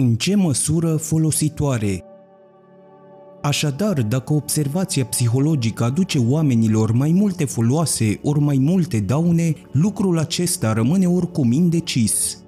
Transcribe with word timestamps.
În 0.00 0.14
ce 0.14 0.34
măsură 0.34 0.96
folositoare? 0.96 2.04
Așadar, 3.42 4.02
dacă 4.02 4.32
observația 4.32 5.04
psihologică 5.04 5.84
aduce 5.84 6.18
oamenilor 6.18 6.92
mai 6.92 7.12
multe 7.12 7.44
foloase 7.44 8.20
ori 8.22 8.40
mai 8.40 8.58
multe 8.58 9.00
daune, 9.00 9.54
lucrul 9.72 10.18
acesta 10.18 10.72
rămâne 10.72 11.06
oricum 11.06 11.52
indecis. 11.52 12.38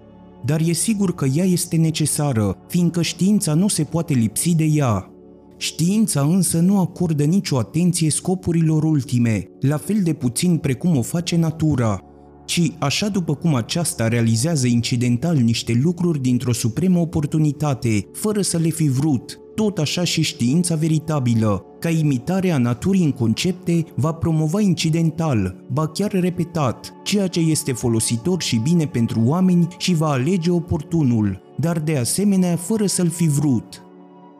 Dar 0.44 0.60
e 0.60 0.72
sigur 0.72 1.14
că 1.14 1.24
ea 1.24 1.44
este 1.44 1.76
necesară, 1.76 2.56
fiindcă 2.68 3.02
știința 3.02 3.54
nu 3.54 3.68
se 3.68 3.84
poate 3.84 4.14
lipsi 4.14 4.54
de 4.54 4.64
ea. 4.64 5.10
Știința 5.56 6.20
însă 6.20 6.60
nu 6.60 6.80
acordă 6.80 7.24
nicio 7.24 7.58
atenție 7.58 8.10
scopurilor 8.10 8.82
ultime, 8.82 9.44
la 9.60 9.76
fel 9.76 10.02
de 10.02 10.12
puțin 10.12 10.56
precum 10.56 10.96
o 10.96 11.02
face 11.02 11.36
natura, 11.36 12.04
ci 12.50 12.72
așa 12.78 13.08
după 13.08 13.34
cum 13.34 13.54
aceasta 13.54 14.08
realizează 14.08 14.66
incidental 14.66 15.36
niște 15.36 15.80
lucruri 15.82 16.20
dintr-o 16.20 16.52
supremă 16.52 16.98
oportunitate, 16.98 18.06
fără 18.12 18.40
să 18.40 18.56
le 18.56 18.68
fi 18.68 18.88
vrut, 18.88 19.40
tot 19.54 19.78
așa 19.78 20.04
și 20.04 20.22
știința 20.22 20.74
veritabilă, 20.74 21.64
ca 21.78 21.88
imitare 21.88 22.50
a 22.50 22.58
naturii 22.58 23.04
în 23.04 23.12
concepte, 23.12 23.84
va 23.94 24.12
promova 24.12 24.60
incidental, 24.60 25.64
ba 25.72 25.86
chiar 25.88 26.10
repetat, 26.10 26.92
ceea 27.04 27.26
ce 27.26 27.40
este 27.40 27.72
folositor 27.72 28.42
și 28.42 28.56
bine 28.56 28.86
pentru 28.86 29.20
oameni 29.24 29.68
și 29.78 29.94
va 29.94 30.08
alege 30.08 30.50
oportunul, 30.50 31.40
dar 31.58 31.78
de 31.78 31.96
asemenea 31.96 32.56
fără 32.56 32.86
să-l 32.86 33.08
fi 33.08 33.28
vrut. 33.28 33.82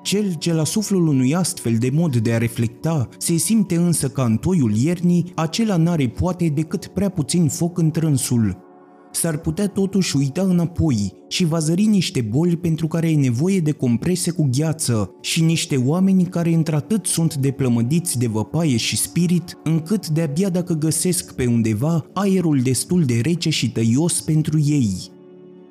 Cel 0.03 0.35
ce 0.35 0.53
la 0.53 0.65
suflul 0.65 1.07
unui 1.07 1.35
astfel 1.35 1.77
de 1.79 1.91
mod 1.93 2.17
de 2.17 2.33
a 2.33 2.39
reflecta 2.39 3.09
se 3.19 3.37
simte 3.37 3.77
însă 3.77 4.09
ca 4.09 4.25
în 4.25 4.37
toiul 4.37 4.77
iernii, 4.77 5.33
acela 5.35 5.77
n-are 5.77 6.09
poate 6.09 6.49
decât 6.49 6.87
prea 6.87 7.09
puțin 7.09 7.49
foc 7.49 7.79
în 7.79 7.91
trânsul. 7.91 8.69
S-ar 9.13 9.37
putea 9.37 9.69
totuși 9.69 10.17
uita 10.17 10.43
înapoi 10.43 11.13
și 11.29 11.45
va 11.45 11.59
zări 11.59 11.85
niște 11.85 12.21
boli 12.21 12.57
pentru 12.57 12.87
care 12.87 13.11
e 13.11 13.17
nevoie 13.17 13.61
de 13.61 13.71
comprese 13.71 14.31
cu 14.31 14.49
gheață 14.57 15.11
și 15.21 15.43
niște 15.43 15.77
oameni 15.77 16.25
care 16.25 16.55
într-atât 16.55 17.07
sunt 17.07 17.35
deplămădiți 17.35 18.19
de 18.19 18.27
văpaie 18.27 18.77
și 18.77 18.97
spirit, 18.97 19.59
încât 19.65 20.09
de-abia 20.09 20.49
dacă 20.49 20.73
găsesc 20.73 21.35
pe 21.35 21.47
undeva 21.47 22.05
aerul 22.13 22.61
destul 22.61 23.05
de 23.05 23.21
rece 23.23 23.51
și 23.51 23.73
tăios 23.73 24.21
pentru 24.21 24.59
ei. 24.59 25.11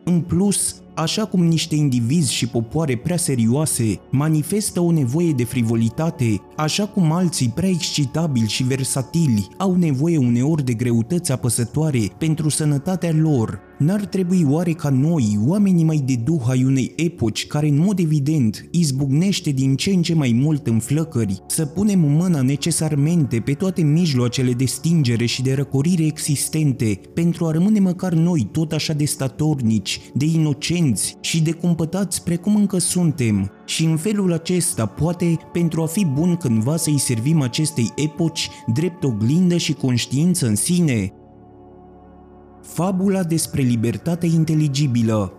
În 0.03 0.21
plus, 0.21 0.75
așa 0.99 1.25
cum 1.25 1.45
niște 1.45 1.75
indivizi 1.75 2.33
și 2.33 2.47
popoare 2.47 2.97
prea 2.97 3.17
serioase 3.17 3.99
manifestă 4.09 4.79
o 4.79 4.91
nevoie 4.91 5.31
de 5.31 5.43
frivolitate, 5.43 6.41
așa 6.55 6.87
cum 6.87 7.11
alții 7.11 7.49
prea 7.49 7.69
excitabili 7.69 8.47
și 8.47 8.63
versatili 8.63 9.47
au 9.57 9.75
nevoie 9.75 10.17
uneori 10.17 10.63
de 10.63 10.73
greutăți 10.73 11.31
apăsătoare 11.31 11.99
pentru 12.17 12.49
sănătatea 12.49 13.11
lor, 13.13 13.59
N-ar 13.79 14.05
trebui 14.05 14.45
oare 14.49 14.71
ca 14.71 14.89
noi, 14.89 15.39
oamenii 15.45 15.83
mai 15.83 16.03
de 16.05 16.15
duh 16.23 16.41
ai 16.47 16.63
unei 16.63 16.93
epoci 16.95 17.47
care 17.47 17.67
în 17.67 17.77
mod 17.77 17.99
evident 17.99 18.67
izbucnește 18.71 19.49
din 19.49 19.75
ce 19.75 19.89
în 19.89 20.01
ce 20.01 20.13
mai 20.13 20.31
mult 20.41 20.67
în 20.67 20.79
flăcări, 20.79 21.43
să 21.47 21.65
punem 21.65 21.99
mâna 21.99 22.41
necesarmente 22.41 23.39
pe 23.39 23.53
toate 23.53 23.81
mijloacele 23.81 24.51
de 24.51 24.65
stingere 24.65 25.25
și 25.25 25.41
de 25.41 25.53
răcorire 25.53 26.05
existente 26.05 26.99
pentru 27.13 27.45
a 27.45 27.51
rămâne 27.51 27.79
măcar 27.79 28.13
noi 28.13 28.49
tot 28.51 28.71
așa 28.71 28.93
de 28.93 29.05
statornici, 29.05 29.99
de 30.13 30.25
inocenți 30.25 31.17
și 31.21 31.41
de 31.41 31.51
cumpătați 31.51 32.23
precum 32.23 32.55
încă 32.55 32.77
suntem, 32.77 33.51
și 33.65 33.85
în 33.85 33.97
felul 33.97 34.33
acesta, 34.33 34.85
poate, 34.85 35.37
pentru 35.53 35.81
a 35.81 35.85
fi 35.85 36.05
bun 36.05 36.35
cândva 36.35 36.77
să-i 36.77 36.99
servim 36.99 37.41
acestei 37.41 37.91
epoci 37.95 38.49
drept 38.73 39.03
oglindă 39.03 39.57
și 39.57 39.73
conștiință 39.73 40.47
în 40.47 40.55
sine, 40.55 41.13
Fabula 42.73 43.23
despre 43.23 43.61
libertatea 43.61 44.29
inteligibilă 44.29 45.33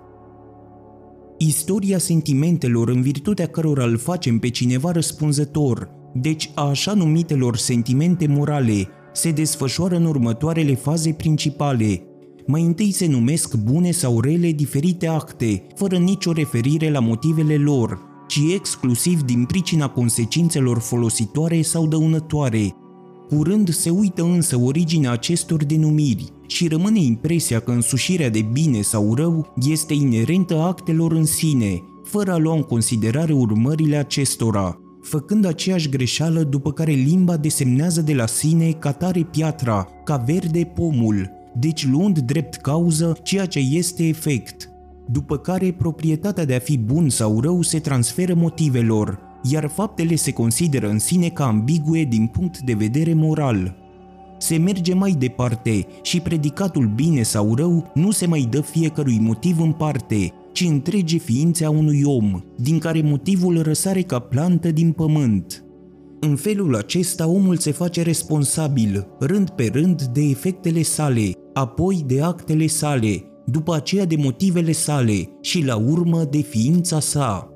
Istoria 1.39 1.98
sentimentelor 1.98 2.89
în 2.89 3.03
virtutea 3.03 3.47
cărora 3.47 3.84
îl 3.84 3.97
facem 3.97 4.39
pe 4.39 4.48
cineva 4.48 4.91
răspunzător, 4.91 5.91
deci 6.14 6.51
a 6.55 6.69
așa 6.69 6.95
numitelor 6.95 7.56
sentimente 7.56 8.27
morale, 8.27 8.89
se 9.13 9.30
desfășoară 9.30 9.96
în 9.96 10.05
următoarele 10.05 10.74
faze 10.74 11.13
principale. 11.13 12.02
Mai 12.46 12.63
întâi 12.63 12.92
se 12.92 13.07
numesc 13.07 13.57
bune 13.57 13.90
sau 13.90 14.20
rele 14.20 14.52
diferite 14.52 15.07
acte, 15.07 15.67
fără 15.74 15.96
nicio 15.96 16.33
referire 16.33 16.90
la 16.90 17.01
motivele 17.01 17.57
lor, 17.57 18.01
ci 18.29 18.40
exclusiv 18.55 19.23
din 19.23 19.45
pricina 19.45 19.89
consecințelor 19.89 20.79
folositoare 20.79 21.63
sau 21.63 21.86
dăunătoare. 21.86 22.74
Curând 23.29 23.69
se 23.69 23.90
uită 23.90 24.23
însă 24.23 24.58
originea 24.58 25.11
acestor 25.11 25.64
denumiri, 25.64 26.33
și 26.50 26.68
rămâne 26.68 27.00
impresia 27.00 27.61
că 27.61 27.70
însușirea 27.70 28.30
de 28.30 28.48
bine 28.52 28.80
sau 28.80 29.14
rău 29.14 29.55
este 29.68 29.94
inerentă 29.94 30.61
actelor 30.61 31.12
în 31.12 31.24
sine, 31.24 31.83
fără 32.05 32.33
a 32.33 32.36
lua 32.36 32.55
în 32.55 32.62
considerare 32.62 33.33
urmările 33.33 33.96
acestora, 33.96 34.80
făcând 35.02 35.44
aceeași 35.44 35.89
greșeală 35.89 36.42
după 36.42 36.72
care 36.72 36.92
limba 36.92 37.36
desemnează 37.36 38.02
de 38.02 38.14
la 38.14 38.27
sine 38.27 38.70
ca 38.70 38.92
tare 38.92 39.22
piatra, 39.22 39.89
ca 40.05 40.16
verde 40.16 40.64
pomul, 40.74 41.30
deci 41.55 41.86
luând 41.86 42.18
drept 42.18 42.55
cauză 42.55 43.16
ceea 43.22 43.46
ce 43.46 43.58
este 43.58 44.05
efect, 44.05 44.70
după 45.08 45.39
care 45.39 45.72
proprietatea 45.72 46.44
de 46.44 46.55
a 46.55 46.58
fi 46.58 46.78
bun 46.78 47.08
sau 47.08 47.40
rău 47.40 47.62
se 47.62 47.78
transferă 47.78 48.34
motivelor, 48.34 49.18
iar 49.42 49.68
faptele 49.68 50.14
se 50.14 50.33
consideră 50.33 50.89
în 50.89 50.98
sine 50.98 51.28
ca 51.28 51.46
ambigue 51.46 52.05
din 52.05 52.27
punct 52.27 52.58
de 52.58 52.72
vedere 52.72 53.14
moral 53.14 53.80
se 54.40 54.56
merge 54.56 54.95
mai 54.95 55.17
departe 55.18 55.86
și 56.02 56.20
predicatul 56.20 56.86
bine 56.95 57.23
sau 57.23 57.55
rău 57.55 57.90
nu 57.95 58.11
se 58.11 58.27
mai 58.27 58.46
dă 58.51 58.61
fiecărui 58.61 59.18
motiv 59.20 59.61
în 59.61 59.73
parte, 59.73 60.33
ci 60.52 60.61
întrege 60.61 61.17
ființe 61.17 61.64
a 61.64 61.70
unui 61.70 62.02
om, 62.05 62.40
din 62.56 62.78
care 62.78 63.01
motivul 63.01 63.62
răsare 63.62 64.02
ca 64.02 64.18
plantă 64.18 64.70
din 64.70 64.92
pământ. 64.92 65.64
În 66.20 66.36
felul 66.36 66.77
acesta 66.77 67.27
omul 67.28 67.56
se 67.56 67.70
face 67.70 68.02
responsabil, 68.02 69.06
rând 69.18 69.51
pe 69.51 69.70
rând, 69.73 70.02
de 70.02 70.20
efectele 70.20 70.83
sale, 70.83 71.33
apoi 71.52 72.05
de 72.07 72.22
actele 72.22 72.67
sale, 72.67 73.24
după 73.46 73.74
aceea 73.74 74.05
de 74.05 74.17
motivele 74.17 74.72
sale 74.72 75.28
și 75.40 75.64
la 75.64 75.77
urmă 75.77 76.24
de 76.30 76.40
ființa 76.40 77.01
sa. 77.01 77.48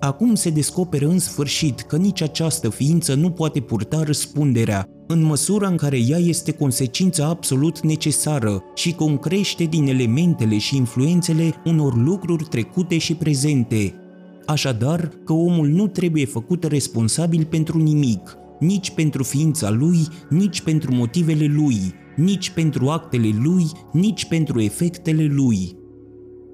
Acum 0.00 0.34
se 0.34 0.50
descoperă 0.50 1.06
în 1.06 1.18
sfârșit 1.18 1.80
că 1.80 1.96
nici 1.96 2.22
această 2.22 2.68
ființă 2.68 3.14
nu 3.14 3.30
poate 3.30 3.60
purta 3.60 4.02
răspunderea, 4.02 4.88
în 5.06 5.22
măsura 5.22 5.68
în 5.68 5.76
care 5.76 5.98
ea 5.98 6.18
este 6.18 6.52
consecința 6.52 7.26
absolut 7.26 7.80
necesară 7.80 8.62
și 8.74 8.94
concrește 8.94 9.64
din 9.64 9.86
elementele 9.86 10.58
și 10.58 10.76
influențele 10.76 11.54
unor 11.64 11.96
lucruri 11.96 12.44
trecute 12.44 12.98
și 12.98 13.14
prezente. 13.14 13.94
Așadar, 14.46 15.10
că 15.24 15.32
omul 15.32 15.68
nu 15.68 15.86
trebuie 15.86 16.26
făcut 16.26 16.64
responsabil 16.64 17.44
pentru 17.44 17.78
nimic, 17.78 18.36
nici 18.60 18.90
pentru 18.90 19.22
ființa 19.22 19.70
lui, 19.70 19.98
nici 20.30 20.60
pentru 20.60 20.94
motivele 20.94 21.46
lui, 21.46 21.76
nici 22.16 22.50
pentru 22.50 22.88
actele 22.88 23.30
lui, 23.42 23.64
nici 23.92 24.24
pentru 24.24 24.60
efectele 24.60 25.24
lui. 25.24 25.76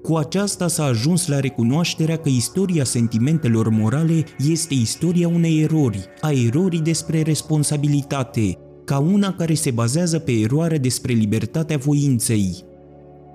Cu 0.01 0.15
aceasta 0.15 0.67
s-a 0.67 0.83
ajuns 0.83 1.27
la 1.27 1.39
recunoașterea 1.39 2.17
că 2.17 2.29
istoria 2.29 2.83
sentimentelor 2.83 3.69
morale 3.69 4.23
este 4.47 4.73
istoria 4.73 5.27
unei 5.27 5.61
erori, 5.61 6.05
a 6.21 6.31
erorii 6.31 6.81
despre 6.81 7.21
responsabilitate, 7.21 8.57
ca 8.85 8.99
una 8.99 9.33
care 9.33 9.53
se 9.53 9.71
bazează 9.71 10.19
pe 10.19 10.31
eroare 10.31 10.77
despre 10.77 11.13
libertatea 11.13 11.77
voinței. 11.77 12.55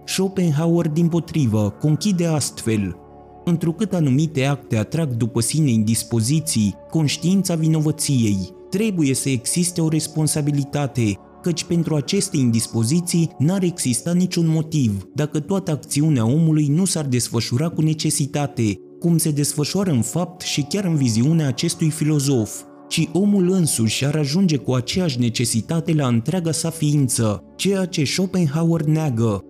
Schopenhauer, 0.04 0.88
din 0.88 1.08
potrivă, 1.08 1.76
conchide 1.80 2.26
astfel, 2.26 2.96
întrucât 3.44 3.92
anumite 3.92 4.44
acte 4.44 4.76
atrag 4.76 5.08
după 5.08 5.40
sine 5.40 5.70
indispoziții, 5.70 6.74
conștiința 6.90 7.54
vinovăției, 7.54 8.54
trebuie 8.70 9.14
să 9.14 9.28
existe 9.28 9.80
o 9.80 9.88
responsabilitate, 9.88 11.18
căci 11.46 11.64
pentru 11.64 11.94
aceste 11.94 12.36
indispoziții 12.36 13.30
n-ar 13.38 13.62
exista 13.62 14.12
niciun 14.12 14.46
motiv 14.46 15.08
dacă 15.14 15.40
toată 15.40 15.70
acțiunea 15.70 16.26
omului 16.26 16.66
nu 16.66 16.84
s-ar 16.84 17.04
desfășura 17.04 17.68
cu 17.68 17.82
necesitate, 17.82 18.78
cum 19.00 19.18
se 19.18 19.30
desfășoară 19.30 19.90
în 19.90 20.02
fapt 20.02 20.40
și 20.40 20.62
chiar 20.62 20.84
în 20.84 20.96
viziunea 20.96 21.46
acestui 21.46 21.90
filozof, 21.90 22.62
ci 22.88 23.08
omul 23.12 23.50
însuși 23.50 24.04
ar 24.04 24.16
ajunge 24.16 24.56
cu 24.56 24.72
aceeași 24.72 25.20
necesitate 25.20 25.92
la 25.92 26.06
întreaga 26.06 26.52
sa 26.52 26.70
ființă, 26.70 27.42
ceea 27.56 27.84
ce 27.84 28.04
Schopenhauer 28.04 28.82
neagă, 28.82 29.44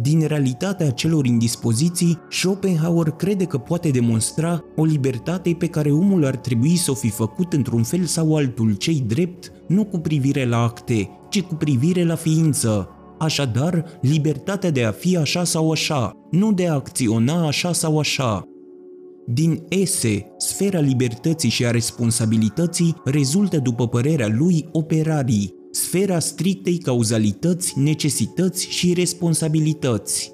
din 0.00 0.26
realitatea 0.26 0.90
celor 0.90 1.26
indispoziții, 1.26 2.18
Schopenhauer 2.30 3.10
crede 3.10 3.44
că 3.44 3.58
poate 3.58 3.88
demonstra 3.88 4.64
o 4.76 4.84
libertate 4.84 5.54
pe 5.58 5.66
care 5.66 5.90
omul 5.90 6.24
ar 6.24 6.36
trebui 6.36 6.76
să 6.76 6.90
o 6.90 6.94
fi 6.94 7.10
făcut 7.10 7.52
într-un 7.52 7.82
fel 7.82 8.04
sau 8.04 8.36
altul 8.36 8.74
cei 8.74 9.04
drept, 9.06 9.52
nu 9.66 9.84
cu 9.84 9.98
privire 9.98 10.46
la 10.46 10.62
acte, 10.62 11.10
ci 11.30 11.42
cu 11.42 11.54
privire 11.54 12.04
la 12.04 12.14
ființă. 12.14 12.88
Așadar, 13.18 13.84
libertatea 14.00 14.70
de 14.70 14.84
a 14.84 14.90
fi 14.90 15.16
așa 15.16 15.44
sau 15.44 15.70
așa, 15.70 16.12
nu 16.30 16.52
de 16.52 16.68
a 16.68 16.74
acționa 16.74 17.46
așa 17.46 17.72
sau 17.72 17.98
așa. 17.98 18.44
Din 19.26 19.64
ese, 19.68 20.26
sfera 20.36 20.80
libertății 20.80 21.48
și 21.48 21.66
a 21.66 21.70
responsabilității 21.70 22.94
rezultă, 23.04 23.58
după 23.58 23.88
părerea 23.88 24.28
lui, 24.28 24.68
operarii, 24.72 25.54
sfera 25.70 26.18
strictei 26.18 26.78
cauzalități, 26.78 27.78
necesități 27.78 28.68
și 28.70 28.92
responsabilități. 28.92 30.32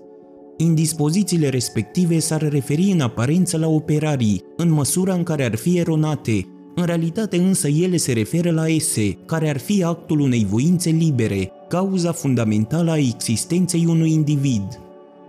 Indispozițiile 0.56 1.49
respective 1.49 2.19
s-ar 2.19 2.49
referi 2.49 2.91
în 2.91 3.00
aparență 3.00 3.58
la 3.58 3.69
operarii, 3.69 4.43
în 4.56 4.70
măsura 4.70 5.14
în 5.14 5.23
care 5.23 5.44
ar 5.44 5.56
fi 5.56 5.79
eronate, 5.79 6.46
în 6.74 6.84
realitate 6.84 7.36
însă 7.36 7.68
ele 7.68 7.96
se 7.96 8.12
referă 8.12 8.50
la 8.50 8.68
ese, 8.68 9.10
care 9.26 9.48
ar 9.48 9.58
fi 9.58 9.82
actul 9.82 10.20
unei 10.20 10.44
voințe 10.44 10.90
libere, 10.90 11.50
cauza 11.68 12.12
fundamentală 12.12 12.90
a 12.90 12.98
existenței 12.98 13.86
unui 13.86 14.12
individ. 14.12 14.80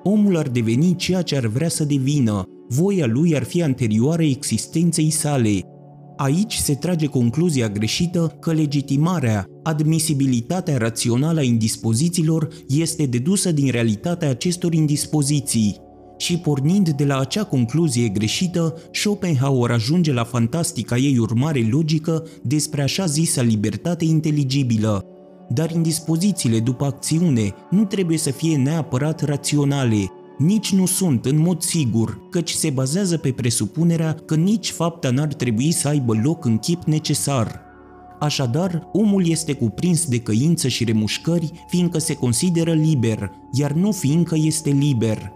Omul 0.04 0.38
ar 0.38 0.48
deveni 0.48 0.96
ceea 0.96 1.22
ce 1.22 1.36
ar 1.36 1.46
vrea 1.46 1.70
să 1.70 1.84
devină, 1.84 2.44
voia 2.68 3.06
lui 3.06 3.36
ar 3.36 3.44
fi 3.44 3.64
anterioară 3.64 4.24
existenței 4.24 5.10
sale. 5.10 5.60
Aici 6.18 6.54
se 6.54 6.74
trage 6.74 7.06
concluzia 7.06 7.70
greșită 7.70 8.38
că 8.40 8.54
legitimarea, 8.54 9.46
admisibilitatea 9.64 10.78
rațională 10.78 11.40
a 11.40 11.44
indispozițiilor 11.44 12.48
este 12.68 13.06
dedusă 13.06 13.52
din 13.52 13.72
realitatea 13.72 14.30
acestor 14.30 14.74
indispoziții. 14.74 15.85
Și 16.18 16.38
pornind 16.38 16.90
de 16.90 17.06
la 17.06 17.20
acea 17.20 17.44
concluzie 17.44 18.08
greșită, 18.08 18.78
Schopenhauer 18.92 19.72
ajunge 19.72 20.14
la 20.14 20.24
fantastica 20.24 20.98
ei 20.98 21.18
urmare 21.18 21.68
logică 21.72 22.24
despre 22.42 22.82
așa 22.82 23.06
zisa 23.06 23.42
libertate 23.42 24.06
inteligibilă. 24.06 25.06
Dar 25.50 25.72
indispozițiile 25.72 26.60
după 26.60 26.86
acțiune 26.86 27.54
nu 27.70 27.86
trebuie 27.86 28.18
să 28.18 28.32
fie 28.32 28.58
neapărat 28.58 29.22
raționale, 29.22 30.12
nici 30.38 30.74
nu 30.74 30.86
sunt 30.86 31.26
în 31.26 31.38
mod 31.38 31.62
sigur, 31.62 32.20
căci 32.30 32.50
se 32.50 32.70
bazează 32.70 33.18
pe 33.18 33.32
presupunerea 33.32 34.14
că 34.26 34.36
nici 34.36 34.72
fapta 34.72 35.10
n-ar 35.10 35.34
trebui 35.34 35.72
să 35.72 35.88
aibă 35.88 36.14
loc 36.24 36.46
în 36.46 36.58
chip 36.58 36.84
necesar. 36.84 37.62
Așadar, 38.20 38.90
omul 38.94 39.28
este 39.30 39.54
cuprins 39.54 40.06
de 40.06 40.20
căință 40.20 40.68
și 40.68 40.84
remușcări 40.84 41.52
fiindcă 41.68 41.98
se 41.98 42.16
consideră 42.16 42.74
liber, 42.74 43.32
iar 43.52 43.72
nu 43.72 43.92
fiindcă 43.92 44.36
este 44.38 44.70
liber. 44.70 45.32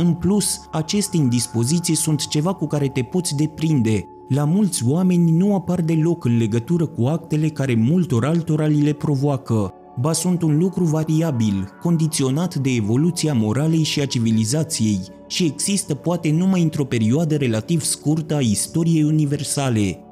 În 0.00 0.14
plus, 0.14 0.60
aceste 0.70 1.16
indispoziții 1.16 1.94
sunt 1.94 2.26
ceva 2.26 2.52
cu 2.52 2.66
care 2.66 2.88
te 2.88 3.02
poți 3.02 3.36
deprinde. 3.36 4.04
La 4.28 4.44
mulți 4.44 4.86
oameni 4.86 5.30
nu 5.30 5.54
apar 5.54 5.80
deloc 5.80 6.24
în 6.24 6.36
legătură 6.36 6.86
cu 6.86 7.04
actele 7.04 7.48
care 7.48 7.74
multor 7.74 8.24
altora 8.24 8.66
li 8.66 8.82
le 8.82 8.92
provoacă, 8.92 9.72
ba 10.00 10.12
sunt 10.12 10.42
un 10.42 10.58
lucru 10.58 10.84
variabil, 10.84 11.68
condiționat 11.82 12.54
de 12.54 12.70
evoluția 12.70 13.34
moralei 13.34 13.82
și 13.82 14.00
a 14.00 14.06
civilizației 14.06 15.00
și 15.28 15.44
există 15.44 15.94
poate 15.94 16.30
numai 16.30 16.62
într-o 16.62 16.84
perioadă 16.84 17.36
relativ 17.36 17.82
scurtă 17.82 18.34
a 18.34 18.40
istoriei 18.40 19.02
universale. 19.02 20.02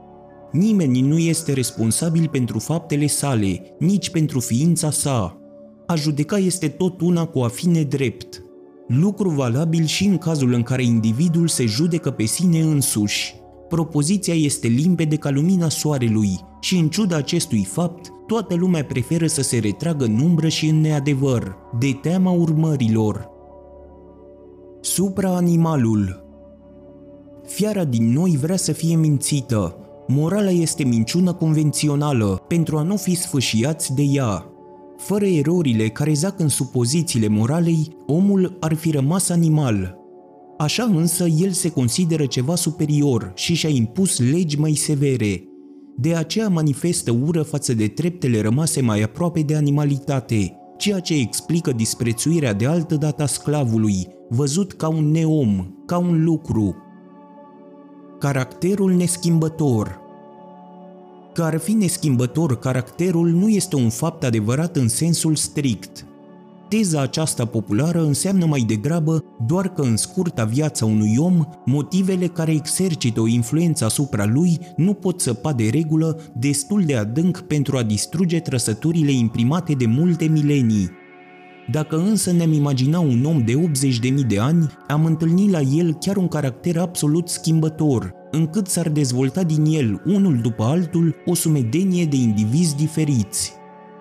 Nimeni 0.53 1.01
nu 1.01 1.19
este 1.19 1.53
responsabil 1.53 2.29
pentru 2.29 2.59
faptele 2.59 3.07
sale, 3.07 3.63
nici 3.79 4.11
pentru 4.11 4.41
ființa 4.41 4.91
sa. 4.91 5.41
A 5.87 5.95
judeca 5.95 6.39
este 6.39 6.69
tot 6.69 7.01
una 7.01 7.25
cu 7.25 7.39
a 7.39 7.49
fi 7.49 7.69
nedrept. 7.69 8.46
Lucru 8.87 9.29
valabil 9.29 9.85
și 9.85 10.05
în 10.07 10.19
cazul 10.19 10.53
în 10.53 10.63
care 10.63 10.83
individul 10.83 11.49
se 11.49 11.67
judecă 11.67 12.11
pe 12.11 12.25
sine 12.25 12.61
însuși. 12.61 13.35
Propoziția 13.69 14.35
este 14.35 14.67
limpede 14.67 15.17
ca 15.17 15.31
lumina 15.31 15.69
soarelui 15.69 16.41
și 16.61 16.77
în 16.77 16.89
ciuda 16.89 17.17
acestui 17.17 17.65
fapt, 17.65 18.13
toată 18.27 18.55
lumea 18.55 18.85
preferă 18.85 19.27
să 19.27 19.43
se 19.43 19.59
retragă 19.59 20.05
în 20.05 20.21
umbră 20.21 20.49
și 20.49 20.69
în 20.69 20.81
neadevăr, 20.81 21.57
de 21.79 21.99
teama 22.03 22.31
urmărilor. 22.31 23.31
Supra-animalul 24.81 26.25
Fiara 27.47 27.85
din 27.85 28.13
noi 28.13 28.37
vrea 28.41 28.57
să 28.57 28.73
fie 28.73 28.97
mințită. 28.97 29.77
Morala 30.07 30.51
este 30.51 30.85
minciună 30.85 31.33
convențională, 31.33 32.43
pentru 32.49 32.77
a 32.77 32.83
nu 32.83 32.97
fi 32.97 33.15
sfâșiați 33.15 33.95
de 33.95 34.03
ea. 34.03 34.51
Fără 34.97 35.27
erorile 35.27 35.89
care 35.89 36.13
zac 36.13 36.41
în 36.41 36.49
supozițiile 36.49 37.29
moralei, 37.29 37.97
omul 38.07 38.57
ar 38.61 38.75
fi 38.75 38.91
rămas 38.91 39.29
animal. 39.29 39.99
Așa 40.59 40.83
însă 40.83 41.27
el 41.27 41.51
se 41.51 41.71
consideră 41.71 42.27
ceva 42.27 42.55
superior 42.55 43.33
și 43.35 43.55
și-a 43.55 43.69
impus 43.69 44.19
legi 44.31 44.59
mai 44.59 44.73
severe, 44.73 45.43
de 45.97 46.15
aceea 46.15 46.49
manifestă 46.49 47.19
ură 47.27 47.43
față 47.43 47.75
de 47.75 47.87
treptele 47.87 48.41
rămase 48.41 48.81
mai 48.81 49.03
aproape 49.03 49.41
de 49.41 49.57
animalitate, 49.57 50.57
ceea 50.77 51.01
ce 51.01 51.15
explică 51.15 51.73
disprețuirea 51.73 52.53
de 52.53 52.67
altă 52.67 52.95
dată 52.95 53.23
a 53.23 53.27
sclavului, 53.27 54.07
văzut 54.29 54.73
ca 54.73 54.89
un 54.89 55.11
neom, 55.11 55.67
ca 55.87 55.99
un 55.99 56.25
lucru. 56.25 56.77
Caracterul 58.19 58.93
neschimbător 58.93 60.06
Că 61.37 61.43
ar 61.43 61.59
fi 61.59 61.73
neschimbător 61.73 62.59
caracterul 62.59 63.29
nu 63.29 63.49
este 63.49 63.77
un 63.77 63.89
fapt 63.89 64.25
adevărat 64.25 64.77
în 64.77 64.89
sensul 64.89 65.35
strict, 65.35 66.07
Teza 66.69 67.01
aceasta 67.01 67.45
populară 67.45 68.03
înseamnă 68.03 68.47
mai 68.47 68.61
degrabă 68.61 69.25
doar 69.47 69.73
că 69.73 69.83
în 69.83 69.97
scurta 69.97 70.45
viața 70.45 70.85
unui 70.85 71.17
om, 71.19 71.45
motivele 71.65 72.27
care 72.27 72.53
exercită 72.53 73.21
o 73.21 73.27
influență 73.27 73.85
asupra 73.85 74.25
lui 74.25 74.59
nu 74.77 74.95
pot 74.95 75.21
săpa 75.21 75.53
de 75.53 75.69
regulă 75.69 76.21
destul 76.35 76.83
de 76.85 76.97
adânc 76.97 77.41
pentru 77.41 77.77
a 77.77 77.83
distruge 77.83 78.41
trăsăturile 78.41 79.13
imprimate 79.13 79.73
de 79.73 79.87
multe 79.87 80.25
milenii. 80.25 80.91
Dacă 81.71 81.97
însă 81.97 82.33
ne-am 82.33 82.53
imagina 82.53 82.99
un 82.99 83.25
om 83.25 83.45
de 83.45 83.53
80.000 83.53 84.27
de 84.27 84.39
ani, 84.39 84.67
am 84.89 85.05
întâlnit 85.05 85.51
la 85.51 85.61
el 85.61 85.95
chiar 85.95 86.17
un 86.17 86.29
caracter 86.29 86.79
absolut 86.79 87.29
schimbător, 87.29 88.13
încât 88.31 88.67
s-ar 88.67 88.89
dezvolta 88.89 89.43
din 89.43 89.65
el, 89.65 90.03
unul 90.05 90.39
după 90.43 90.63
altul, 90.65 91.15
o 91.25 91.35
sumedenie 91.35 92.05
de 92.05 92.17
indivizi 92.17 92.77
diferiți. 92.77 93.53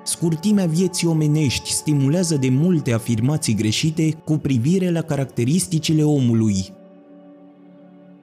Scurtimea 0.03 0.65
vieții 0.65 1.07
omenești 1.07 1.71
stimulează 1.71 2.35
de 2.35 2.49
multe 2.49 2.93
afirmații 2.93 3.55
greșite 3.55 4.11
cu 4.25 4.37
privire 4.37 4.91
la 4.91 5.01
caracteristicile 5.01 6.03
omului. 6.03 6.65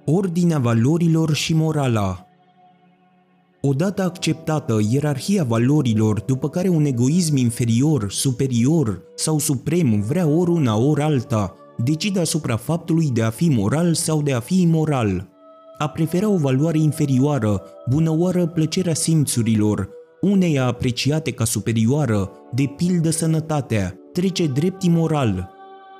Ordinea 0.04 0.58
valorilor 0.58 1.34
și 1.34 1.54
morala 1.54 2.26
Odată 3.64 4.02
acceptată 4.02 4.80
ierarhia 4.90 5.44
valorilor 5.44 6.20
după 6.20 6.48
care 6.48 6.68
un 6.68 6.84
egoism 6.84 7.36
inferior, 7.36 8.10
superior 8.10 9.02
sau 9.14 9.38
suprem 9.38 10.00
vrea 10.00 10.26
ori 10.26 10.50
una, 10.50 10.76
ori 10.76 11.00
alta, 11.00 11.54
decide 11.84 12.20
asupra 12.20 12.56
faptului 12.56 13.10
de 13.10 13.22
a 13.22 13.30
fi 13.30 13.48
moral 13.48 13.94
sau 13.94 14.22
de 14.22 14.32
a 14.32 14.40
fi 14.40 14.60
imoral. 14.60 15.28
A 15.78 15.88
prefera 15.88 16.28
o 16.28 16.36
valoare 16.36 16.78
inferioară, 16.78 17.62
bunăoară 17.90 18.46
plăcerea 18.46 18.94
simțurilor, 18.94 19.88
uneia 20.20 20.66
apreciate 20.66 21.30
ca 21.30 21.44
superioară, 21.44 22.30
de 22.52 22.72
pildă 22.76 23.10
sănătatea, 23.10 23.94
trece 24.12 24.46
drept 24.46 24.82
imoral. 24.82 25.50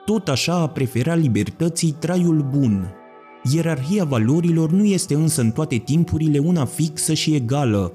Tot 0.04 0.28
așa 0.28 0.54
a 0.54 0.68
prefera 0.68 1.14
libertății 1.14 1.96
traiul 1.98 2.48
bun. 2.50 3.01
Ierarhia 3.50 4.04
valorilor 4.04 4.70
nu 4.70 4.84
este 4.84 5.14
însă 5.14 5.40
în 5.40 5.50
toate 5.50 5.76
timpurile 5.76 6.38
una 6.38 6.64
fixă 6.64 7.14
și 7.14 7.34
egală. 7.34 7.92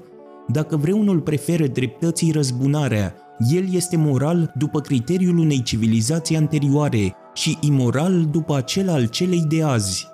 Dacă 0.48 0.76
vreunul 0.76 1.20
preferă 1.20 1.66
dreptății 1.66 2.30
răzbunarea, 2.30 3.14
el 3.50 3.74
este 3.74 3.96
moral 3.96 4.52
după 4.56 4.80
criteriul 4.80 5.38
unei 5.38 5.62
civilizații 5.62 6.36
anterioare 6.36 7.14
și 7.34 7.58
imoral 7.60 8.28
după 8.30 8.56
acela 8.56 8.92
al 8.92 9.06
celei 9.06 9.44
de 9.48 9.62
azi. 9.62 10.06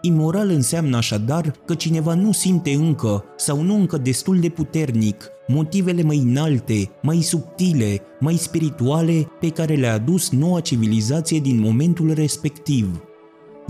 Imoral 0.00 0.48
înseamnă 0.48 0.96
așadar 0.96 1.54
că 1.64 1.74
cineva 1.74 2.14
nu 2.14 2.32
simte 2.32 2.70
încă 2.70 3.24
sau 3.36 3.62
nu 3.62 3.74
încă 3.74 3.98
destul 3.98 4.40
de 4.40 4.48
puternic 4.48 5.30
motivele 5.48 6.02
mai 6.02 6.16
înalte, 6.16 6.90
mai 7.02 7.20
subtile, 7.20 8.00
mai 8.20 8.34
spirituale 8.34 9.28
pe 9.40 9.48
care 9.48 9.74
le-a 9.74 9.92
adus 9.92 10.30
noua 10.30 10.60
civilizație 10.60 11.38
din 11.38 11.60
momentul 11.60 12.12
respectiv. 12.12 13.07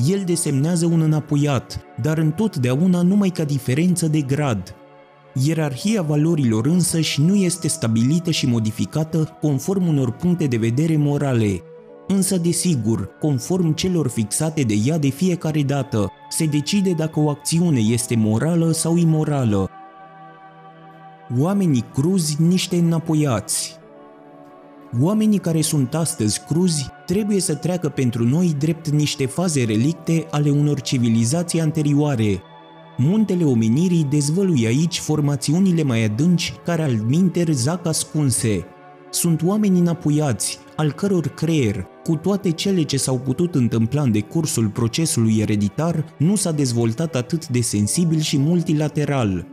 El 0.07 0.23
desemnează 0.25 0.87
un 0.87 1.00
înapoiat, 1.00 1.81
dar 2.02 2.19
întotdeauna 2.19 3.02
numai 3.02 3.28
ca 3.28 3.45
diferență 3.45 4.07
de 4.07 4.21
grad. 4.21 4.75
Ierarhia 5.45 6.02
valorilor 6.02 6.67
însăși 6.67 7.21
nu 7.21 7.35
este 7.35 7.69
stabilită 7.69 8.31
și 8.31 8.47
modificată 8.47 9.38
conform 9.40 9.87
unor 9.87 10.11
puncte 10.11 10.47
de 10.47 10.57
vedere 10.57 10.97
morale, 10.97 11.62
însă 12.09 12.37
desigur, 12.37 13.11
conform 13.21 13.75
celor 13.75 14.09
fixate 14.09 14.62
de 14.62 14.75
ea 14.85 14.99
de 14.99 15.09
fiecare 15.09 15.62
dată, 15.62 16.11
se 16.28 16.45
decide 16.45 16.93
dacă 16.93 17.21
o 17.21 17.28
acțiune 17.28 17.81
este 17.81 18.17
morală 18.17 18.73
sau 18.73 18.97
imorală. 18.97 19.69
Oamenii 21.38 21.85
cruzi 21.95 22.43
niște 22.43 22.76
înapoiați 22.76 23.77
Oamenii 25.00 25.38
care 25.38 25.61
sunt 25.61 25.95
astăzi 25.95 26.40
cruzi 26.49 26.88
trebuie 27.07 27.40
să 27.40 27.54
treacă 27.54 27.88
pentru 27.88 28.25
noi 28.25 28.54
drept 28.59 28.88
niște 28.88 29.26
faze 29.26 29.64
relicte 29.64 30.26
ale 30.30 30.50
unor 30.50 30.80
civilizații 30.80 31.61
anterioare. 31.61 32.42
Muntele 32.97 33.45
omenirii 33.45 34.07
dezvăluie 34.11 34.66
aici 34.66 34.99
formațiunile 34.99 35.83
mai 35.83 36.04
adânci 36.04 36.54
care 36.64 36.83
al 36.83 36.92
minter 37.07 37.49
zac 37.50 37.87
ascunse. 37.87 38.64
Sunt 39.11 39.42
oameni 39.42 39.78
înapoiați, 39.78 40.59
al 40.76 40.92
căror 40.92 41.26
creier, 41.26 41.87
cu 42.04 42.16
toate 42.16 42.50
cele 42.50 42.83
ce 42.83 42.97
s-au 42.97 43.18
putut 43.18 43.54
întâmpla 43.54 44.02
în 44.02 44.12
decursul 44.12 44.68
procesului 44.68 45.38
ereditar, 45.38 46.04
nu 46.18 46.37
s-a 46.37 46.52
dezvoltat 46.52 47.14
atât 47.14 47.49
de 47.49 47.61
sensibil 47.61 48.21
și 48.21 48.38
multilateral. 48.38 49.47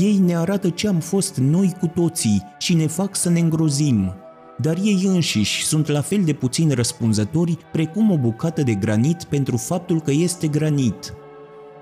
Ei 0.00 0.18
ne 0.18 0.36
arată 0.36 0.68
ce 0.68 0.88
am 0.88 0.98
fost 0.98 1.36
noi 1.36 1.74
cu 1.80 1.86
toții 1.86 2.42
și 2.58 2.74
ne 2.74 2.86
fac 2.86 3.16
să 3.16 3.30
ne 3.30 3.40
îngrozim. 3.40 4.14
Dar 4.58 4.76
ei 4.82 5.02
înșiși 5.06 5.64
sunt 5.64 5.86
la 5.86 6.00
fel 6.00 6.22
de 6.24 6.32
puțin 6.32 6.70
răspunzători 6.70 7.58
precum 7.72 8.10
o 8.10 8.18
bucată 8.18 8.62
de 8.62 8.74
granit 8.74 9.24
pentru 9.24 9.56
faptul 9.56 10.00
că 10.00 10.10
este 10.10 10.46
granit. 10.46 11.14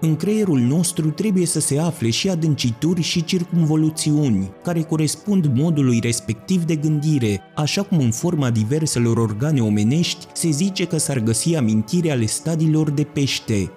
În 0.03 0.17
creierul 0.17 0.59
nostru 0.59 1.11
trebuie 1.11 1.47
să 1.47 1.61
se 1.61 1.79
afle 1.79 2.11
și 2.11 2.29
adâncituri 2.29 3.01
și 3.01 3.25
circumvoluțiuni, 3.25 4.51
care 4.63 4.83
corespund 4.83 5.51
modului 5.55 5.99
respectiv 6.03 6.65
de 6.65 6.77
gândire, 6.77 7.41
așa 7.57 7.83
cum 7.83 7.99
în 7.99 8.11
forma 8.11 8.51
diverselor 8.51 9.17
organe 9.17 9.61
omenești 9.61 10.27
se 10.33 10.51
zice 10.51 10.85
că 10.85 10.99
s-ar 10.99 11.19
găsi 11.19 11.55
amintire 11.55 12.11
ale 12.11 12.27
stadiilor 12.27 12.91
de 12.91 13.03
pește. 13.03 13.71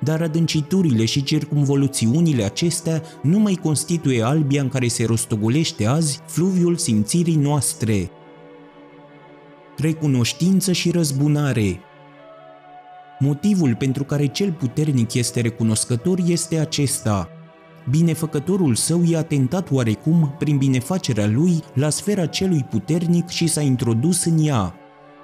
Dar 0.00 0.22
adânciturile 0.22 1.04
și 1.04 1.22
circumvoluțiunile 1.22 2.42
acestea 2.42 3.02
nu 3.22 3.38
mai 3.38 3.54
constituie 3.62 4.22
albia 4.22 4.62
în 4.62 4.68
care 4.68 4.88
se 4.88 5.04
rostogolește 5.04 5.86
azi 5.86 6.20
fluviul 6.26 6.76
simțirii 6.76 7.36
noastre. 7.36 8.10
Recunoștință 9.80 10.72
și 10.72 10.90
răzbunare 10.90 11.80
Motivul 13.18 13.74
pentru 13.74 14.04
care 14.04 14.26
cel 14.26 14.52
puternic 14.52 15.14
este 15.14 15.40
recunoscător 15.40 16.18
este 16.26 16.58
acesta. 16.58 17.28
Binefăcătorul 17.90 18.74
său 18.74 19.02
i-a 19.04 19.22
tentat 19.22 19.70
oarecum, 19.70 20.34
prin 20.38 20.58
binefacerea 20.58 21.26
lui, 21.26 21.60
la 21.74 21.88
sfera 21.88 22.26
celui 22.26 22.66
puternic 22.70 23.28
și 23.28 23.46
s-a 23.46 23.60
introdus 23.60 24.24
în 24.24 24.46
ea. 24.46 24.74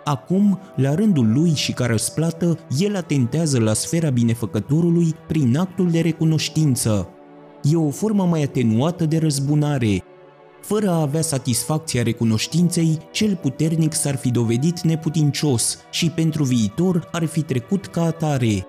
Acum, 0.05 0.61
la 0.77 0.95
rândul 0.95 1.33
lui 1.33 1.55
și 1.55 1.73
ca 1.73 1.87
răsplată, 1.87 2.59
el 2.79 2.97
atentează 2.97 3.61
la 3.61 3.73
sfera 3.73 4.11
binefăcătorului 4.11 5.15
prin 5.27 5.57
actul 5.57 5.91
de 5.91 6.01
recunoștință. 6.01 7.09
E 7.63 7.77
o 7.77 7.91
formă 7.91 8.25
mai 8.25 8.43
atenuată 8.43 9.05
de 9.05 9.19
răzbunare, 9.19 10.03
fără 10.67 10.91
a 10.91 11.01
avea 11.01 11.21
satisfacția 11.21 12.03
recunoștinței, 12.03 12.99
cel 13.11 13.37
puternic 13.37 13.93
s-ar 13.95 14.17
fi 14.17 14.31
dovedit 14.31 14.81
neputincios 14.81 15.79
și 15.91 16.11
pentru 16.11 16.45
viitor 16.45 17.09
ar 17.13 17.25
fi 17.25 17.43
trecut 17.43 17.87
ca 17.87 18.03
atare. 18.03 18.67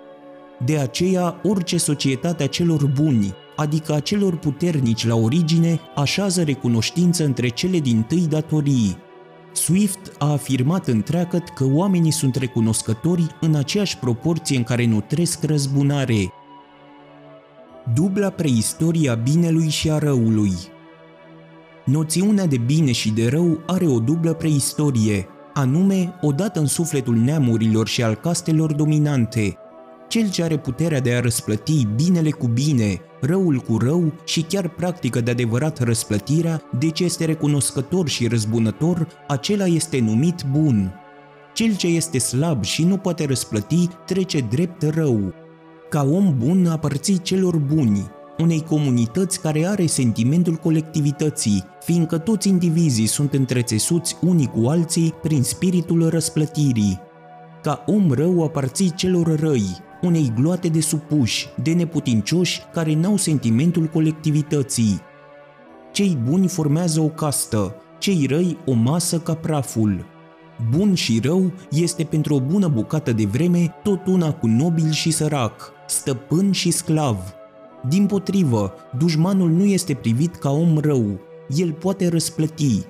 De 0.66 0.78
aceea, 0.78 1.40
orice 1.44 1.78
societate 1.78 2.44
a 2.44 2.48
celor 2.48 2.86
buni, 2.86 3.34
adică 3.56 3.94
a 3.94 4.00
celor 4.00 4.38
puternici 4.38 5.08
la 5.08 5.16
origine, 5.16 5.80
așează 5.96 6.44
recunoștință 6.44 7.26
între 7.26 7.48
cele 7.48 7.80
din 7.80 8.02
tâi 8.02 8.28
datorii. 8.30 8.98
Swift 9.52 10.12
a 10.18 10.32
afirmat 10.32 10.88
întreagăt 10.88 11.50
că 11.50 11.66
oamenii 11.74 12.12
sunt 12.12 12.36
recunoscători 12.36 13.28
în 13.42 13.56
aceeași 13.56 13.98
proporție 13.98 14.58
în 14.58 14.64
care 14.64 14.86
nutresc 14.86 15.44
răzbunare. 15.44 16.34
Dubla 17.94 18.30
preistoria 18.30 19.14
binelui 19.14 19.70
și 19.70 19.90
a 19.90 19.98
răului 19.98 20.54
Noțiunea 21.88 22.46
de 22.46 22.58
bine 22.58 22.92
și 22.92 23.12
de 23.12 23.28
rău 23.28 23.60
are 23.66 23.86
o 23.88 24.00
dublă 24.00 24.34
preistorie, 24.34 25.28
anume 25.54 26.14
odată 26.22 26.60
în 26.60 26.66
sufletul 26.66 27.16
neamurilor 27.16 27.88
și 27.88 28.04
al 28.04 28.16
castelor 28.16 28.74
dominante. 28.74 29.58
Cel 30.08 30.30
ce 30.30 30.44
are 30.44 30.58
puterea 30.58 31.00
de 31.00 31.14
a 31.14 31.20
răsplăti 31.20 31.88
binele 31.96 32.32
cu 32.32 32.48
bine, 32.48 33.02
răul 33.22 33.58
cu 33.58 33.78
rău 33.78 34.14
și 34.26 34.42
chiar 34.42 34.70
practică 34.70 35.22
de 35.22 35.32
adevărat 35.32 35.84
răsplătirea, 35.84 36.62
deci 36.80 37.00
este 37.00 37.26
recunoscător 37.26 38.08
și 38.08 38.28
răzbunător, 38.28 39.08
acela 39.28 39.66
este 39.66 40.00
numit 40.00 40.44
bun. 40.52 40.94
Cel 41.54 41.76
ce 41.76 41.88
este 41.88 42.18
slab 42.18 42.64
și 42.64 42.84
nu 42.84 42.98
poate 42.98 43.26
răsplăti 43.26 43.88
trece 44.06 44.40
drept 44.40 44.82
rău. 44.82 45.34
Ca 45.90 46.04
om 46.04 46.36
bun 46.38 46.68
aparții 46.68 47.22
celor 47.22 47.58
buni, 47.58 48.12
unei 48.38 48.64
comunități 48.64 49.42
care 49.42 49.66
are 49.66 49.86
sentimentul 49.86 50.56
colectivității, 50.56 51.64
fiindcă 51.84 52.18
toți 52.18 52.48
indivizii 52.48 53.06
sunt 53.06 53.34
întrețesuți 53.34 54.18
unii 54.22 54.48
cu 54.48 54.68
alții 54.68 55.14
prin 55.22 55.44
spiritul 55.44 56.10
răsplătirii. 56.10 57.00
Ca 57.62 57.84
om 57.86 58.12
rău 58.12 58.44
aparții 58.44 58.94
celor 58.96 59.40
răi, 59.40 59.78
unei 60.02 60.32
gloate 60.36 60.68
de 60.68 60.82
supuși, 60.82 61.48
de 61.64 61.72
neputincioși 61.72 62.62
care 62.74 62.96
n-au 62.96 63.18
sentimentul 63.18 63.86
colectivității. 63.86 65.02
Cei 65.92 66.18
buni 66.30 66.48
formează 66.48 67.02
o 67.02 67.08
castă, 67.08 67.76
cei 68.00 68.26
răi 68.30 68.58
o 68.66 68.74
masă 68.74 69.20
ca 69.20 69.34
praful. 69.34 70.06
Bun 70.70 70.94
și 70.94 71.20
rău 71.24 71.52
este 71.72 72.04
pentru 72.04 72.36
o 72.36 72.40
bună 72.40 72.68
bucată 72.68 73.12
de 73.12 73.26
vreme 73.26 73.76
tot 73.84 74.08
una 74.08 74.34
cu 74.34 74.48
nobil 74.48 74.92
și 74.92 75.12
sărac, 75.12 75.72
stăpân 75.88 76.52
și 76.52 76.72
sclav, 76.72 77.36
din 77.88 78.06
potrivă, 78.06 78.74
dușmanul 78.98 79.50
nu 79.50 79.64
este 79.64 79.94
privit 79.94 80.36
ca 80.36 80.52
om 80.52 80.78
rău, 80.78 81.20
el 81.56 81.72
poate 81.72 82.08
răsplăti. 82.08 82.82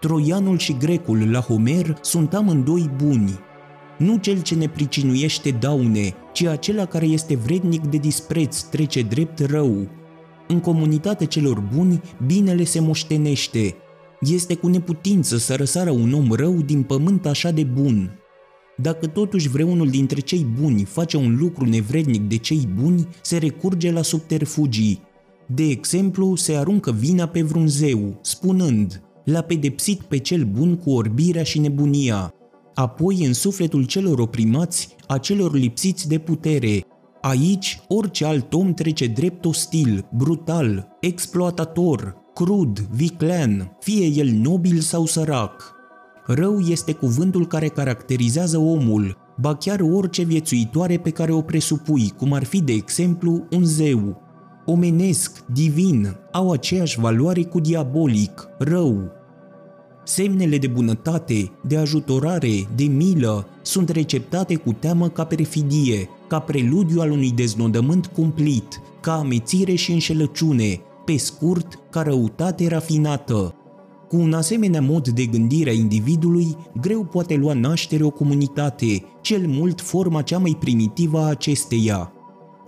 Troianul 0.00 0.58
și 0.58 0.76
grecul 0.76 1.30
la 1.30 1.40
Homer 1.40 1.98
sunt 2.00 2.34
amândoi 2.34 2.90
buni. 2.96 3.38
Nu 3.98 4.16
cel 4.16 4.42
ce 4.42 4.54
ne 4.54 4.68
pricinuiește 4.68 5.50
daune, 5.50 6.14
ci 6.32 6.44
acela 6.44 6.84
care 6.84 7.06
este 7.06 7.36
vrednic 7.36 7.82
de 7.86 7.96
dispreț 7.96 8.60
trece 8.60 9.02
drept 9.02 9.38
rău. 9.38 9.88
În 10.48 10.60
comunitatea 10.60 11.26
celor 11.26 11.60
buni, 11.74 12.00
binele 12.26 12.64
se 12.64 12.80
moștenește. 12.80 13.74
Este 14.20 14.54
cu 14.54 14.68
neputință 14.68 15.36
să 15.36 15.54
răsară 15.54 15.90
un 15.90 16.12
om 16.12 16.32
rău 16.32 16.54
din 16.54 16.82
pământ 16.82 17.26
așa 17.26 17.50
de 17.50 17.64
bun. 17.64 18.18
Dacă 18.76 19.06
totuși 19.06 19.48
vreunul 19.48 19.88
dintre 19.88 20.20
cei 20.20 20.46
buni 20.60 20.84
face 20.84 21.16
un 21.16 21.36
lucru 21.36 21.64
nevrednic 21.64 22.22
de 22.22 22.36
cei 22.36 22.68
buni, 22.80 23.08
se 23.22 23.36
recurge 23.38 23.92
la 23.92 24.02
subterfugii. 24.02 25.00
De 25.46 25.62
exemplu, 25.62 26.34
se 26.34 26.56
aruncă 26.56 26.92
vina 26.92 27.26
pe 27.26 27.42
vreun 27.42 27.68
zeu, 27.68 28.18
spunând, 28.22 29.02
l-a 29.24 29.40
pedepsit 29.40 30.00
pe 30.00 30.18
cel 30.18 30.44
bun 30.44 30.76
cu 30.76 30.90
orbirea 30.90 31.42
și 31.42 31.58
nebunia. 31.58 32.34
Apoi, 32.74 33.24
în 33.26 33.32
sufletul 33.32 33.84
celor 33.84 34.18
oprimați, 34.18 34.96
a 35.06 35.18
celor 35.18 35.54
lipsiți 35.54 36.08
de 36.08 36.18
putere, 36.18 36.84
Aici, 37.24 37.80
orice 37.88 38.24
alt 38.24 38.52
om 38.52 38.74
trece 38.74 39.06
drept 39.06 39.44
ostil, 39.44 40.06
brutal, 40.12 40.96
exploatator, 41.00 42.16
crud, 42.34 42.78
viclean, 42.78 43.76
fie 43.80 44.06
el 44.06 44.28
nobil 44.28 44.80
sau 44.80 45.06
sărac. 45.06 45.73
Rău 46.26 46.58
este 46.58 46.92
cuvântul 46.92 47.46
care 47.46 47.68
caracterizează 47.68 48.58
omul, 48.58 49.16
ba 49.40 49.54
chiar 49.54 49.80
orice 49.80 50.22
viețuitoare 50.22 50.96
pe 50.98 51.10
care 51.10 51.32
o 51.32 51.40
presupui, 51.40 52.12
cum 52.16 52.32
ar 52.32 52.44
fi, 52.44 52.62
de 52.62 52.72
exemplu, 52.72 53.46
un 53.50 53.64
zeu. 53.64 54.22
Omenesc, 54.66 55.44
divin, 55.52 56.16
au 56.32 56.50
aceeași 56.50 57.00
valoare 57.00 57.42
cu 57.42 57.60
diabolic, 57.60 58.48
rău. 58.58 59.10
Semnele 60.04 60.58
de 60.58 60.66
bunătate, 60.66 61.50
de 61.66 61.76
ajutorare, 61.76 62.68
de 62.74 62.84
milă 62.84 63.46
sunt 63.62 63.88
receptate 63.88 64.54
cu 64.54 64.72
teamă 64.72 65.08
ca 65.08 65.24
perfidie, 65.24 66.08
ca 66.28 66.38
preludiu 66.38 67.00
al 67.00 67.10
unui 67.10 67.30
deznodământ 67.30 68.06
cumplit, 68.06 68.80
ca 69.00 69.12
amețire 69.12 69.74
și 69.74 69.92
înșelăciune, 69.92 70.80
pe 71.04 71.16
scurt, 71.16 71.78
ca 71.90 72.02
răutate 72.02 72.68
rafinată, 72.68 73.54
cu 74.14 74.20
un 74.20 74.32
asemenea 74.32 74.80
mod 74.80 75.08
de 75.08 75.24
gândire 75.24 75.70
a 75.70 75.72
individului, 75.72 76.56
greu 76.80 77.04
poate 77.04 77.34
lua 77.34 77.52
naștere 77.52 78.04
o 78.04 78.10
comunitate, 78.10 79.04
cel 79.20 79.46
mult 79.46 79.80
forma 79.80 80.22
cea 80.22 80.38
mai 80.38 80.56
primitivă 80.60 81.18
a 81.18 81.28
acesteia. 81.28 82.12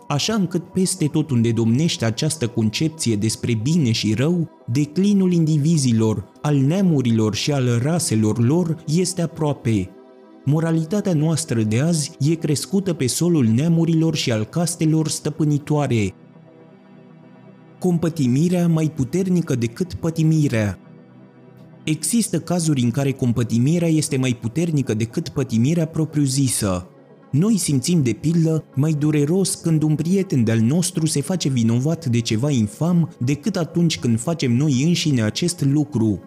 Așa 0.09 0.35
încât 0.35 0.65
peste 0.65 1.07
tot 1.07 1.31
unde 1.31 1.53
domnește 1.53 2.05
această 2.05 2.49
concepție 2.49 3.17
despre 3.17 3.55
bine 3.55 3.93
și 3.93 4.15
rău, 4.15 4.49
declinul 4.73 5.33
indivizilor, 5.33 6.33
al 6.43 6.57
neamurilor 6.57 7.35
și 7.35 7.53
al 7.53 7.79
raselor 7.83 8.45
lor 8.45 8.77
este 8.87 9.23
aproape. 9.23 9.91
Moralitatea 10.45 11.15
noastră 11.15 11.63
de 11.63 11.81
azi 11.81 12.11
e 12.21 12.35
crescută 12.35 12.93
pe 12.93 13.07
solul 13.07 13.47
neamurilor 13.47 14.15
și 14.15 14.33
al 14.33 14.45
castelor 14.45 15.09
stăpânitoare. 15.09 16.15
Compătimirea 17.79 18.69
mai 18.69 18.93
puternică 18.95 19.55
decât 19.55 19.95
pătimirea, 19.95 20.79
Există 21.87 22.41
cazuri 22.41 22.83
în 22.83 22.91
care 22.91 23.13
compătimirea 23.13 23.89
este 23.89 24.17
mai 24.17 24.39
puternică 24.41 24.95
decât 24.95 25.29
pătimirea 25.29 25.87
propriu-zisă. 25.87 26.87
Noi 27.31 27.57
simțim 27.57 28.03
de 28.03 28.13
pildă 28.13 28.65
mai 28.75 28.93
dureros 28.93 29.55
când 29.55 29.83
un 29.83 29.95
prieten 29.95 30.45
de-al 30.45 30.59
nostru 30.59 31.07
se 31.07 31.21
face 31.21 31.49
vinovat 31.49 32.07
de 32.07 32.21
ceva 32.21 32.51
infam 32.51 33.15
decât 33.19 33.57
atunci 33.57 33.99
când 33.99 34.21
facem 34.21 34.57
noi 34.57 34.83
înșine 34.83 35.23
acest 35.23 35.65
lucru. 35.65 36.21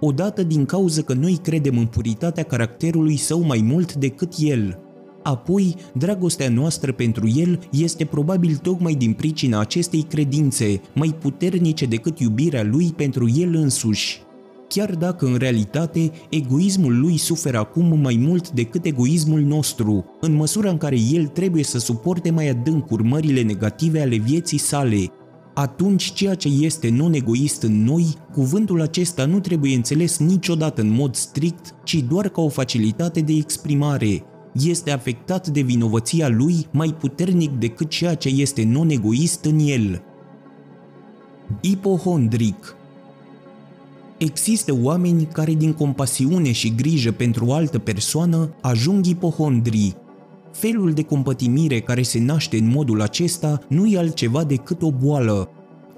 Odată 0.00 0.42
din 0.42 0.64
cauza 0.64 1.02
că 1.02 1.14
noi 1.14 1.38
credem 1.42 1.78
în 1.78 1.86
puritatea 1.86 2.42
caracterului 2.42 3.16
său 3.16 3.40
mai 3.40 3.60
mult 3.62 3.94
decât 3.94 4.32
el. 4.38 4.78
Apoi, 5.22 5.74
dragostea 5.94 6.48
noastră 6.48 6.92
pentru 6.92 7.28
el 7.28 7.68
este 7.70 8.04
probabil 8.04 8.56
tocmai 8.56 8.94
din 8.94 9.12
pricina 9.12 9.60
acestei 9.60 10.02
credințe, 10.02 10.80
mai 10.94 11.08
puternice 11.08 11.86
decât 11.86 12.20
iubirea 12.20 12.62
lui 12.62 12.92
pentru 12.96 13.30
el 13.30 13.54
însuși 13.54 14.22
chiar 14.68 14.94
dacă 14.94 15.26
în 15.26 15.36
realitate 15.36 16.10
egoismul 16.30 17.00
lui 17.00 17.16
suferă 17.16 17.58
acum 17.58 18.00
mai 18.00 18.16
mult 18.20 18.50
decât 18.50 18.84
egoismul 18.84 19.40
nostru, 19.40 20.04
în 20.20 20.32
măsura 20.32 20.70
în 20.70 20.76
care 20.76 20.96
el 21.12 21.26
trebuie 21.26 21.62
să 21.64 21.78
suporte 21.78 22.30
mai 22.30 22.48
adânc 22.48 22.90
urmările 22.90 23.42
negative 23.42 24.00
ale 24.00 24.16
vieții 24.16 24.58
sale. 24.58 25.10
atunci 25.54 26.12
ceea 26.12 26.34
ce 26.34 26.48
este 26.48 26.90
non-egoist 26.90 27.62
în 27.62 27.84
noi, 27.84 28.06
cuvântul 28.32 28.80
acesta 28.80 29.24
nu 29.24 29.40
trebuie 29.40 29.74
înțeles 29.74 30.18
niciodată 30.18 30.80
în 30.80 30.88
mod 30.88 31.14
strict, 31.14 31.74
ci 31.84 31.94
doar 32.08 32.28
ca 32.28 32.40
o 32.40 32.48
facilitate 32.48 33.20
de 33.20 33.32
exprimare. 33.32 34.22
Este 34.52 34.90
afectat 34.90 35.48
de 35.48 35.60
vinovăția 35.60 36.28
lui 36.28 36.66
mai 36.70 36.94
puternic 36.98 37.50
decât 37.50 37.88
ceea 37.88 38.14
ce 38.14 38.28
este 38.28 38.64
non-egoist 38.64 39.44
în 39.44 39.58
el. 39.58 40.02
Ipohondric 41.60 42.76
Există 44.18 44.78
oameni 44.82 45.24
care 45.32 45.52
din 45.52 45.72
compasiune 45.72 46.52
și 46.52 46.74
grijă 46.74 47.12
pentru 47.12 47.46
o 47.46 47.52
altă 47.52 47.78
persoană 47.78 48.54
ajung 48.60 49.06
ipohondrii. 49.06 49.94
Felul 50.52 50.92
de 50.92 51.02
compătimire 51.02 51.80
care 51.80 52.02
se 52.02 52.20
naște 52.20 52.56
în 52.56 52.68
modul 52.68 53.00
acesta 53.00 53.60
nu 53.68 53.86
e 53.86 53.98
altceva 53.98 54.44
decât 54.44 54.82
o 54.82 54.90
boală. 54.90 55.48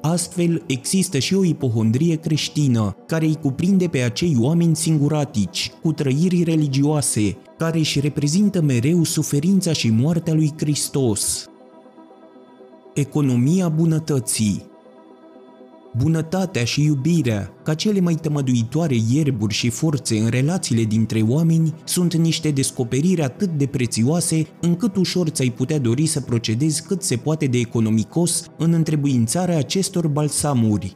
Astfel, 0.01 0.63
există 0.67 1.19
și 1.19 1.35
o 1.35 1.45
ipohondrie 1.45 2.15
creștină, 2.15 2.97
care 3.07 3.27
îi 3.27 3.39
cuprinde 3.41 3.89
pe 3.89 3.99
acei 3.99 4.37
oameni 4.41 4.77
singuratici, 4.77 5.73
cu 5.83 5.93
trăiri 5.93 6.43
religioase, 6.43 7.37
care 7.59 7.79
își 7.79 8.01
reprezintă 8.01 8.63
mereu 8.63 9.05
suferința 9.05 9.73
și 9.73 9.91
moartea 9.91 10.35
lui 10.35 10.53
Hristos. 10.57 11.47
Economia 12.95 13.69
bunătății 13.69 14.63
Bunătatea 15.97 16.65
și 16.65 16.85
iubirea, 16.85 17.53
ca 17.63 17.75
cele 17.75 18.01
mai 18.01 18.15
tămăduitoare 18.15 18.97
ierburi 19.11 19.55
și 19.55 19.71
forțe 19.71 20.19
în 20.19 20.29
relațiile 20.29 20.83
dintre 20.83 21.21
oameni, 21.21 21.75
sunt 21.85 22.15
niște 22.15 22.51
descoperiri 22.51 23.23
atât 23.23 23.49
de 23.49 23.67
prețioase 23.67 24.47
încât 24.61 24.97
ușor 24.97 25.29
ți-ai 25.29 25.51
putea 25.51 25.79
dori 25.79 26.07
să 26.07 26.21
procedezi 26.21 26.83
cât 26.83 27.03
se 27.03 27.17
poate 27.17 27.47
de 27.47 27.59
economicos 27.59 28.51
în 28.59 28.73
întrebuințarea 28.73 29.59
acestor 29.59 30.09
balsamuri. 30.09 30.95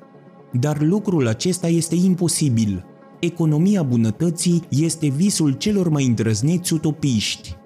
Dar 0.53 0.81
lucrul 0.83 1.29
acesta 1.29 1.69
este 1.69 1.95
imposibil. 1.95 2.85
Economia 3.21 3.83
bunătății 3.83 4.63
este 4.69 5.09
visul 5.09 5.53
celor 5.53 5.89
mai 5.89 6.05
îndrăzneți 6.07 6.73
utopiști. 6.73 7.60